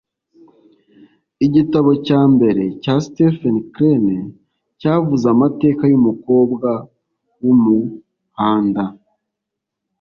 [1.45, 4.15] Igitabo cya mbere cya Stephen Crane
[4.79, 6.69] cyavuze amateka y’Umukobwa
[7.43, 8.83] wumuhanda